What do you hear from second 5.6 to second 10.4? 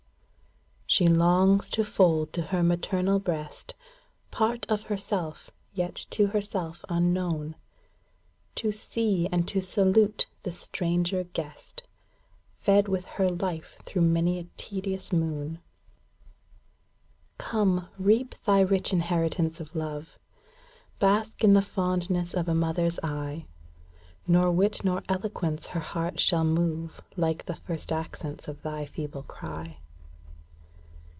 yet to herself unknown; To see and to salute